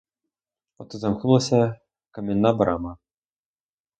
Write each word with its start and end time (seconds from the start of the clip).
От 0.83 0.95
і 0.99 1.01
замкнулася 1.01 1.59
камінна 2.19 2.53
брама! 2.61 2.97